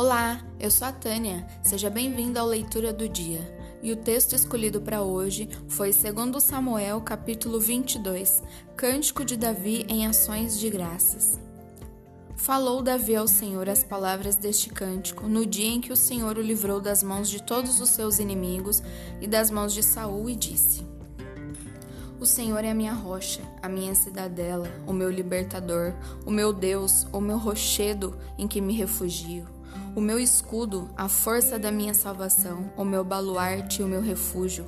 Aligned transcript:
Olá, 0.00 0.40
eu 0.60 0.70
sou 0.70 0.86
a 0.86 0.92
Tânia. 0.92 1.44
Seja 1.60 1.90
bem-vinda 1.90 2.38
à 2.38 2.44
leitura 2.44 2.92
do 2.92 3.08
dia. 3.08 3.40
E 3.82 3.90
o 3.90 3.96
texto 3.96 4.32
escolhido 4.32 4.80
para 4.80 5.02
hoje 5.02 5.48
foi 5.66 5.90
2 5.92 6.40
Samuel, 6.40 7.00
capítulo 7.00 7.58
22, 7.58 8.40
Cântico 8.76 9.24
de 9.24 9.36
Davi 9.36 9.84
em 9.88 10.06
ações 10.06 10.56
de 10.56 10.70
graças. 10.70 11.40
Falou 12.36 12.80
Davi 12.80 13.16
ao 13.16 13.26
Senhor 13.26 13.68
as 13.68 13.82
palavras 13.82 14.36
deste 14.36 14.70
cântico 14.70 15.26
no 15.26 15.44
dia 15.44 15.66
em 15.66 15.80
que 15.80 15.92
o 15.92 15.96
Senhor 15.96 16.38
o 16.38 16.42
livrou 16.42 16.80
das 16.80 17.02
mãos 17.02 17.28
de 17.28 17.42
todos 17.42 17.80
os 17.80 17.88
seus 17.88 18.20
inimigos 18.20 18.80
e 19.20 19.26
das 19.26 19.50
mãos 19.50 19.74
de 19.74 19.82
Saul 19.82 20.30
e 20.30 20.36
disse: 20.36 20.86
o 22.20 22.24
Senhor 22.24 22.64
é 22.64 22.70
a 22.70 22.74
minha 22.74 22.92
rocha, 22.92 23.42
a 23.60 23.68
minha 23.68 23.96
cidadela, 23.96 24.68
o 24.86 24.92
meu 24.92 25.10
libertador, 25.10 25.92
o 26.24 26.30
meu 26.30 26.52
Deus, 26.52 27.04
o 27.12 27.20
meu 27.20 27.36
rochedo 27.36 28.16
em 28.38 28.46
que 28.46 28.60
me 28.60 28.74
refugio 28.74 29.57
o 29.94 30.00
meu 30.00 30.18
escudo, 30.18 30.88
a 30.96 31.08
força 31.08 31.58
da 31.58 31.72
minha 31.72 31.94
salvação, 31.94 32.70
o 32.76 32.84
meu 32.84 33.02
baluarte 33.02 33.80
e 33.80 33.84
o 33.84 33.88
meu 33.88 34.00
refúgio. 34.00 34.64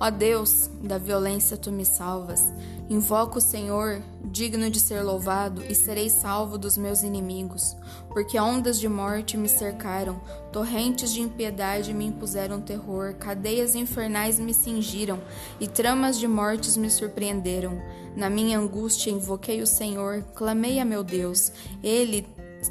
Ó 0.00 0.10
Deus, 0.10 0.68
da 0.82 0.98
violência 0.98 1.56
tu 1.56 1.70
me 1.70 1.84
salvas. 1.84 2.42
Invoco 2.90 3.38
o 3.38 3.40
Senhor, 3.40 4.02
digno 4.24 4.68
de 4.68 4.80
ser 4.80 5.00
louvado, 5.02 5.62
e 5.68 5.74
serei 5.74 6.10
salvo 6.10 6.58
dos 6.58 6.76
meus 6.76 7.04
inimigos, 7.04 7.76
porque 8.08 8.40
ondas 8.40 8.80
de 8.80 8.88
morte 8.88 9.36
me 9.36 9.48
cercaram, 9.48 10.20
torrentes 10.52 11.12
de 11.12 11.20
impiedade 11.20 11.94
me 11.94 12.06
impuseram 12.06 12.60
terror, 12.60 13.14
cadeias 13.14 13.76
infernais 13.76 14.40
me 14.40 14.52
cingiram, 14.52 15.20
e 15.60 15.68
tramas 15.68 16.18
de 16.18 16.26
mortes 16.26 16.76
me 16.76 16.90
surpreenderam. 16.90 17.80
Na 18.16 18.28
minha 18.28 18.58
angústia 18.58 19.10
invoquei 19.10 19.62
o 19.62 19.66
Senhor, 19.66 20.22
clamei 20.34 20.80
a 20.80 20.84
meu 20.84 21.04
Deus. 21.04 21.52
Ele 21.82 22.26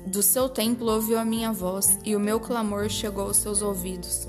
do 0.05 0.22
seu 0.23 0.48
templo 0.50 0.91
ouviu 0.91 1.20
a 1.20 1.26
minha 1.26 1.52
voz, 1.52 1.98
e 2.04 2.16
o 2.16 2.20
meu 2.20 2.40
clamor 2.40 2.90
chegou 2.90 3.26
aos 3.26 3.38
seus 3.38 3.62
ouvidos. 3.62 4.27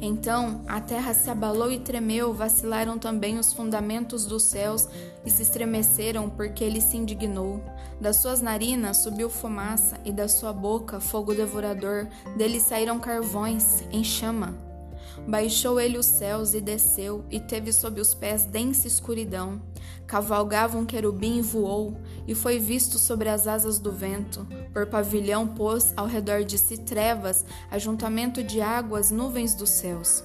Então 0.00 0.62
a 0.68 0.80
terra 0.80 1.12
se 1.12 1.28
abalou 1.28 1.72
e 1.72 1.80
tremeu, 1.80 2.32
vacilaram 2.32 2.98
também 2.98 3.38
os 3.38 3.52
fundamentos 3.52 4.24
dos 4.24 4.44
céus 4.44 4.88
e 5.24 5.30
se 5.30 5.42
estremeceram, 5.42 6.30
porque 6.30 6.62
ele 6.62 6.80
se 6.80 6.96
indignou. 6.96 7.60
Das 8.00 8.16
suas 8.16 8.40
narinas 8.40 8.98
subiu 8.98 9.28
fumaça, 9.28 9.98
e 10.04 10.12
da 10.12 10.28
sua 10.28 10.52
boca 10.52 11.00
fogo 11.00 11.34
devorador, 11.34 12.06
dele 12.36 12.60
saíram 12.60 12.98
carvões 13.00 13.82
em 13.90 14.04
chama. 14.04 14.67
Baixou 15.26 15.80
ele 15.80 15.98
os 15.98 16.06
céus 16.06 16.54
e 16.54 16.60
desceu, 16.60 17.24
e 17.30 17.40
teve 17.40 17.72
sob 17.72 18.00
os 18.00 18.14
pés 18.14 18.44
densa 18.44 18.86
escuridão. 18.86 19.60
Cavalgava 20.06 20.78
um 20.78 20.86
querubim 20.86 21.38
e 21.38 21.42
voou, 21.42 22.00
e 22.26 22.34
foi 22.34 22.58
visto 22.58 22.98
sobre 22.98 23.28
as 23.28 23.46
asas 23.46 23.78
do 23.78 23.92
vento. 23.92 24.46
Por 24.72 24.86
pavilhão 24.86 25.46
pôs 25.46 25.92
ao 25.96 26.06
redor 26.06 26.44
de 26.44 26.56
si 26.56 26.78
trevas, 26.78 27.44
ajuntamento 27.70 28.42
de 28.42 28.60
águas, 28.60 29.10
nuvens 29.10 29.54
dos 29.54 29.70
céus. 29.70 30.24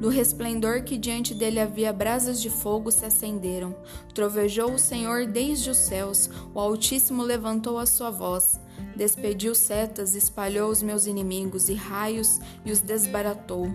Do 0.00 0.08
resplendor 0.08 0.82
que 0.82 0.96
diante 0.96 1.34
dele 1.34 1.60
havia 1.60 1.92
brasas 1.92 2.40
de 2.40 2.48
fogo 2.48 2.90
se 2.90 3.04
acenderam. 3.04 3.74
Trovejou 4.14 4.72
o 4.72 4.78
Senhor 4.78 5.26
desde 5.26 5.70
os 5.70 5.76
céus, 5.76 6.30
o 6.54 6.60
Altíssimo 6.60 7.22
levantou 7.22 7.78
a 7.78 7.86
sua 7.86 8.10
voz. 8.10 8.60
Despediu 8.94 9.54
setas, 9.54 10.14
espalhou 10.14 10.70
os 10.70 10.82
meus 10.82 11.06
inimigos 11.06 11.68
e 11.68 11.74
raios 11.74 12.38
e 12.64 12.72
os 12.72 12.80
desbaratou. 12.80 13.68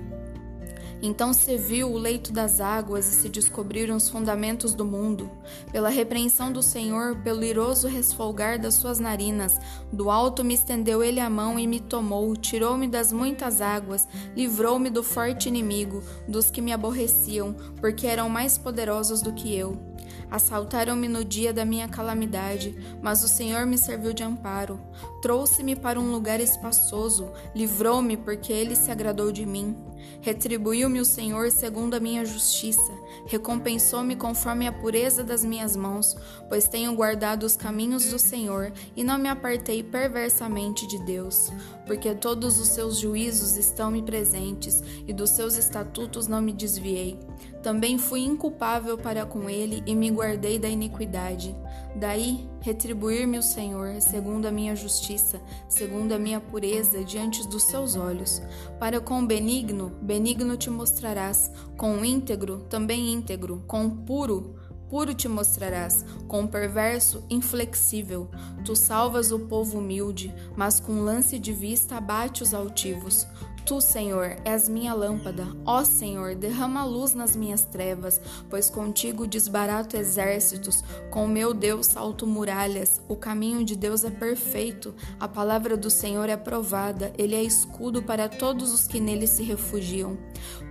Então 1.01 1.33
se 1.33 1.57
viu 1.57 1.91
o 1.91 1.97
leito 1.97 2.31
das 2.31 2.61
águas 2.61 3.07
e 3.07 3.15
se 3.15 3.29
descobriram 3.29 3.95
os 3.95 4.07
fundamentos 4.07 4.75
do 4.75 4.85
mundo. 4.85 5.31
Pela 5.71 5.89
repreensão 5.89 6.51
do 6.51 6.61
Senhor, 6.61 7.15
pelo 7.23 7.43
iroso 7.43 7.87
resfolgar 7.87 8.59
das 8.59 8.75
suas 8.75 8.99
narinas, 8.99 9.59
do 9.91 10.11
alto 10.11 10.43
me 10.43 10.53
estendeu 10.53 11.03
ele 11.03 11.19
a 11.19 11.29
mão 11.29 11.57
e 11.57 11.65
me 11.65 11.79
tomou, 11.79 12.35
tirou-me 12.35 12.87
das 12.87 13.11
muitas 13.11 13.61
águas, 13.61 14.07
livrou-me 14.35 14.91
do 14.91 15.01
forte 15.01 15.49
inimigo, 15.49 16.03
dos 16.27 16.51
que 16.51 16.61
me 16.61 16.71
aborreciam, 16.71 17.53
porque 17.79 18.05
eram 18.05 18.29
mais 18.29 18.57
poderosos 18.57 19.23
do 19.23 19.33
que 19.33 19.55
eu. 19.55 19.91
Assaltaram-me 20.29 21.09
no 21.09 21.25
dia 21.25 21.51
da 21.51 21.65
minha 21.65 21.89
calamidade, 21.89 22.73
mas 23.01 23.21
o 23.21 23.27
Senhor 23.27 23.65
me 23.65 23.77
serviu 23.77 24.13
de 24.13 24.23
amparo. 24.23 24.79
Trouxe-me 25.21 25.75
para 25.75 25.99
um 25.99 26.09
lugar 26.09 26.39
espaçoso, 26.39 27.29
livrou-me 27.53 28.15
porque 28.15 28.53
ele 28.53 28.75
se 28.75 28.89
agradou 28.89 29.29
de 29.31 29.45
mim. 29.45 29.75
Retribuiu-me 30.21 30.99
o 30.99 31.05
Senhor 31.05 31.51
segundo 31.51 31.95
a 31.95 31.99
minha 31.99 32.23
justiça, 32.23 32.91
recompensou-me 33.25 34.15
conforme 34.15 34.67
a 34.67 34.71
pureza 34.71 35.23
das 35.23 35.43
minhas 35.43 35.75
mãos, 35.75 36.15
pois 36.47 36.67
tenho 36.67 36.95
guardado 36.95 37.43
os 37.43 37.55
caminhos 37.55 38.05
do 38.05 38.19
Senhor 38.19 38.71
e 38.95 39.03
não 39.03 39.17
me 39.17 39.29
apartei 39.29 39.81
perversamente 39.81 40.87
de 40.87 40.99
Deus, 40.99 41.51
porque 41.87 42.13
todos 42.13 42.59
os 42.59 42.67
seus 42.67 42.97
juízos 42.97 43.57
estão-me 43.57 44.03
presentes 44.03 44.83
e 45.07 45.13
dos 45.13 45.31
seus 45.31 45.57
estatutos 45.57 46.27
não 46.27 46.41
me 46.41 46.53
desviei. 46.53 47.19
Também 47.63 47.97
fui 47.97 48.21
inculpável 48.21 48.97
para 48.97 49.25
com 49.25 49.49
ele 49.49 49.83
e 49.85 49.95
me 49.95 50.09
guardei 50.09 50.57
da 50.57 50.67
iniquidade. 50.67 51.55
Daí 51.95 52.49
retribuir-me 52.61 53.37
o 53.37 53.43
Senhor, 53.43 53.99
segundo 54.01 54.45
a 54.45 54.51
minha 54.51 54.75
justiça, 54.75 55.41
segundo 55.67 56.13
a 56.13 56.19
minha 56.19 56.39
pureza 56.39 57.03
diante 57.03 57.47
dos 57.47 57.63
seus 57.63 57.95
olhos. 57.95 58.41
Para 58.79 58.99
com 58.99 59.21
o 59.21 59.25
benigno, 59.25 59.91
benigno 60.01 60.55
te 60.55 60.69
mostrarás, 60.69 61.51
com 61.77 61.97
o 61.97 62.05
íntegro, 62.05 62.65
também 62.69 63.11
íntegro, 63.11 63.63
com 63.67 63.85
o 63.85 63.91
puro, 63.91 64.55
puro 64.91 65.13
te 65.13 65.29
mostrarás, 65.29 66.05
com 66.27 66.43
o 66.43 66.47
perverso, 66.49 67.23
inflexível. 67.29 68.29
Tu 68.65 68.75
salvas 68.75 69.31
o 69.31 69.39
povo 69.39 69.79
humilde, 69.79 70.35
mas 70.53 70.81
com 70.81 70.99
lance 70.99 71.39
de 71.39 71.53
vista 71.53 71.95
abate 71.95 72.43
os 72.43 72.53
altivos. 72.53 73.25
Tu, 73.65 73.79
Senhor, 73.79 74.37
és 74.43 74.67
minha 74.67 74.93
lâmpada. 74.93 75.47
Ó 75.65 75.83
Senhor, 75.83 76.35
derrama 76.35 76.83
luz 76.83 77.13
nas 77.13 77.35
minhas 77.35 77.63
trevas, 77.63 78.19
pois 78.49 78.69
contigo 78.69 79.27
desbarato 79.27 79.95
exércitos, 79.95 80.83
com 81.09 81.27
meu 81.27 81.53
Deus 81.53 81.87
salto 81.87 82.25
muralhas. 82.25 82.99
O 83.07 83.15
caminho 83.15 83.63
de 83.63 83.75
Deus 83.75 84.03
é 84.03 84.09
perfeito, 84.09 84.93
a 85.19 85.27
palavra 85.27 85.77
do 85.77 85.89
Senhor 85.89 86.27
é 86.27 86.37
provada, 86.37 87.13
ele 87.17 87.35
é 87.35 87.43
escudo 87.43 88.01
para 88.01 88.27
todos 88.27 88.73
os 88.73 88.87
que 88.87 88.99
nele 88.99 89.27
se 89.27 89.43
refugiam. 89.43 90.17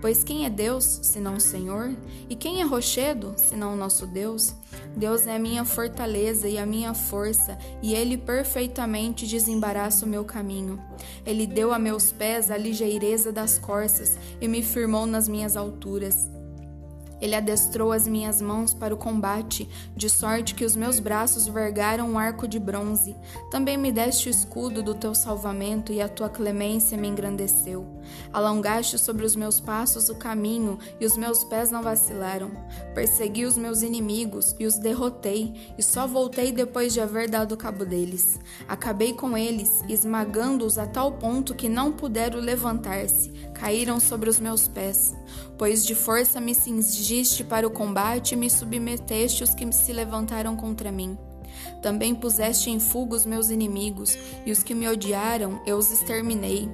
Pois 0.01 0.25
quem 0.25 0.45
é 0.45 0.51
Deus, 0.51 1.01
senão 1.03 1.35
o 1.35 1.41
Senhor? 1.41 1.95
E 2.29 2.35
quem 2.35 2.61
é 2.61 2.65
rochedo, 2.65 3.35
senão 3.37 3.75
o 3.75 3.77
nosso 3.77 4.07
Deus? 4.07 4.55
Deus 4.97 5.27
é 5.27 5.37
a 5.37 5.39
minha 5.39 5.65
fortaleza 5.65 6.49
e 6.49 6.59
a 6.59 6.67
minha 6.67 6.95
força, 6.95 7.57
e 7.83 7.95
ele 7.95 8.17
perfeitamente 8.17 9.27
desembaraça 9.27 10.05
o 10.05 10.09
meu 10.09 10.25
caminho. 10.25 10.81
Ele 11.25 11.47
deu 11.47 11.73
a 11.73 11.79
meus 11.79 12.11
pés 12.11 12.51
a 12.51 12.57
ligeireza 12.81 13.31
das 13.31 13.59
corças 13.59 14.17
e 14.41 14.49
me 14.49 14.63
firmou 14.63 15.07
nas 15.07 15.29
minhas 15.29 15.57
alturas. 15.57 16.29
Ele 17.21 17.35
adestrou 17.35 17.93
as 17.93 18.09
minhas 18.09 18.41
mãos 18.41 18.73
para 18.73 18.95
o 18.95 18.97
combate, 18.97 19.69
de 19.95 20.09
sorte 20.09 20.55
que 20.55 20.65
os 20.65 20.75
meus 20.75 20.99
braços 20.99 21.47
vergaram 21.47 22.11
um 22.11 22.19
arco 22.19 22.49
de 22.49 22.59
bronze. 22.59 23.17
Também 23.51 23.77
me 23.77 23.93
deste 23.93 24.29
o 24.29 24.31
escudo 24.31 24.83
do 24.83 24.95
teu 24.95 25.15
salvamento, 25.15 25.93
e 25.93 26.01
a 26.01 26.09
tua 26.09 26.29
clemência 26.29 26.97
me 26.97 27.09
engrandeceu. 27.09 27.87
Alongaste 28.33 28.99
sobre 28.99 29.27
os 29.27 29.37
meus 29.37 29.61
passos 29.61 30.09
o 30.09 30.15
caminho, 30.15 30.79
e 30.99 31.05
os 31.05 31.17
meus 31.17 31.45
pés 31.45 31.71
não 31.71 31.83
vacilaram. 31.83 32.51
Persegui 32.95 33.45
os 33.45 33.57
meus 33.57 33.83
inimigos, 33.83 34.55
e 34.59 34.67
os 34.67 34.77
derrotei, 34.77 35.73
e 35.77 35.83
só 35.83 36.07
voltei 36.07 36.53
depois 36.53 36.93
de 36.93 37.01
haver 37.01 37.29
dado 37.29 37.57
cabo 37.57 37.85
deles. 37.85 38.39
Acabei 38.67 39.13
com 39.13 39.37
eles, 39.37 39.83
esmagando-os 39.89 40.79
a 40.79 40.87
tal 40.87 41.13
ponto 41.13 41.55
que 41.55 41.69
não 41.69 41.93
puderam 41.93 42.41
levantar-se, 42.41 43.31
caíram 43.55 44.01
sobre 44.01 44.31
os 44.31 44.41
meus 44.41 44.67
pés. 44.67 45.15
Pois 45.59 45.85
de 45.85 45.95
força 45.95 46.41
me 46.41 46.55
cingi 46.55 47.10
Dirigiste 47.11 47.43
para 47.43 47.67
o 47.67 47.71
combate 47.73 48.35
e 48.35 48.37
me 48.37 48.49
submeteste 48.49 49.43
os 49.43 49.53
que 49.53 49.73
se 49.73 49.93
levantaram 49.93 50.55
contra 50.55 50.93
mim. 50.93 51.19
Também 51.83 52.15
puseste 52.15 52.71
em 52.71 52.79
fuga 52.79 53.17
os 53.17 53.27
meus 53.27 53.51
inimigos, 53.51 54.17
e 54.47 54.53
os 54.53 54.63
que 54.63 54.77
me 54.77 54.89
odiaram 54.89 55.61
eu 55.67 55.77
os 55.77 55.91
exterminei. 55.91 56.71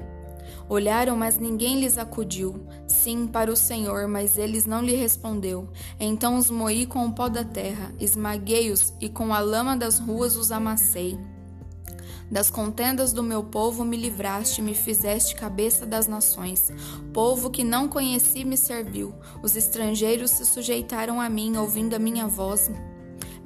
Olharam, 0.68 1.16
mas 1.16 1.38
ninguém 1.38 1.80
lhes 1.80 1.96
acudiu. 1.96 2.66
Sim, 2.86 3.26
para 3.26 3.50
o 3.50 3.56
Senhor, 3.56 4.06
mas 4.08 4.36
eles 4.36 4.66
não 4.66 4.82
lhe 4.82 4.94
respondeu. 4.94 5.70
Então 5.98 6.36
os 6.36 6.50
moí 6.50 6.84
com 6.84 7.06
o 7.06 7.12
pó 7.14 7.30
da 7.30 7.42
terra, 7.42 7.94
esmaguei-os 7.98 8.92
e 9.00 9.08
com 9.08 9.32
a 9.32 9.40
lama 9.40 9.74
das 9.74 9.98
ruas 9.98 10.36
os 10.36 10.52
amassei. 10.52 11.18
Das 12.30 12.50
contendas 12.50 13.12
do 13.12 13.22
meu 13.22 13.44
povo 13.44 13.84
me 13.84 13.96
livraste, 13.96 14.60
me 14.60 14.74
fizeste 14.74 15.34
cabeça 15.36 15.86
das 15.86 16.08
nações. 16.08 16.70
Povo 17.12 17.50
que 17.50 17.62
não 17.62 17.88
conheci 17.88 18.44
me 18.44 18.56
serviu. 18.56 19.14
Os 19.42 19.56
estrangeiros 19.56 20.32
se 20.32 20.44
sujeitaram 20.44 21.20
a 21.20 21.28
mim, 21.28 21.56
ouvindo 21.56 21.94
a 21.94 21.98
minha 21.98 22.26
voz. 22.26 22.70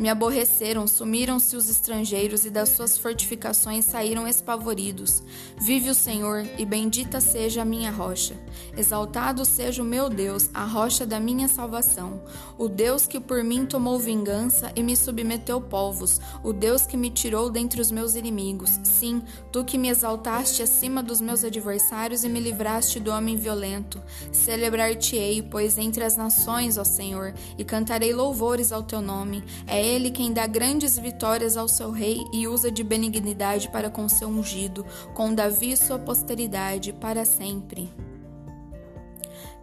Me 0.00 0.08
aborreceram, 0.08 0.86
sumiram-se 0.88 1.54
os 1.54 1.68
estrangeiros 1.68 2.46
e 2.46 2.50
das 2.50 2.70
suas 2.70 2.96
fortificações 2.96 3.84
saíram 3.84 4.26
espavoridos. 4.26 5.22
Vive 5.58 5.90
o 5.90 5.94
Senhor, 5.94 6.46
e 6.56 6.64
bendita 6.64 7.20
seja 7.20 7.60
a 7.60 7.66
minha 7.66 7.90
rocha. 7.90 8.34
Exaltado 8.74 9.44
seja 9.44 9.82
o 9.82 9.84
meu 9.84 10.08
Deus, 10.08 10.48
a 10.54 10.64
rocha 10.64 11.04
da 11.04 11.20
minha 11.20 11.48
salvação. 11.48 12.22
O 12.56 12.66
Deus 12.66 13.06
que 13.06 13.20
por 13.20 13.44
mim 13.44 13.66
tomou 13.66 13.98
vingança 13.98 14.72
e 14.74 14.82
me 14.82 14.96
submeteu 14.96 15.60
povos, 15.60 16.18
o 16.42 16.50
Deus 16.50 16.86
que 16.86 16.96
me 16.96 17.10
tirou 17.10 17.50
dentre 17.50 17.78
os 17.78 17.90
meus 17.90 18.14
inimigos. 18.14 18.80
Sim, 18.82 19.22
tu 19.52 19.66
que 19.66 19.76
me 19.76 19.90
exaltaste 19.90 20.62
acima 20.62 21.02
dos 21.02 21.20
meus 21.20 21.44
adversários 21.44 22.24
e 22.24 22.28
me 22.30 22.40
livraste 22.40 22.98
do 22.98 23.10
homem 23.10 23.36
violento. 23.36 24.00
Celebrar-te-ei, 24.32 25.42
pois 25.42 25.76
entre 25.76 26.02
as 26.02 26.16
nações, 26.16 26.78
ó 26.78 26.84
Senhor, 26.84 27.34
e 27.58 27.64
cantarei 27.66 28.14
louvores 28.14 28.72
ao 28.72 28.82
teu 28.82 29.02
nome. 29.02 29.44
É 29.66 29.89
ele 29.90 30.10
quem 30.10 30.32
dá 30.32 30.46
grandes 30.46 30.98
vitórias 30.98 31.56
ao 31.56 31.68
seu 31.68 31.90
rei 31.90 32.18
e 32.32 32.46
usa 32.46 32.70
de 32.70 32.84
benignidade 32.84 33.68
para 33.68 33.90
com 33.90 34.08
seu 34.08 34.28
ungido, 34.28 34.86
com 35.14 35.34
Davi 35.34 35.76
sua 35.76 35.98
posteridade 35.98 36.92
para 36.92 37.24
sempre. 37.24 37.92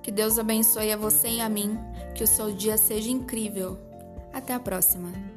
Que 0.03 0.11
Deus 0.11 0.37
abençoe 0.37 0.91
a 0.91 0.97
você 0.97 1.29
e 1.29 1.41
a 1.41 1.49
mim, 1.49 1.77
que 2.15 2.23
o 2.23 2.27
seu 2.27 2.51
dia 2.53 2.77
seja 2.77 3.09
incrível. 3.09 3.77
Até 4.33 4.53
a 4.53 4.59
próxima. 4.59 5.36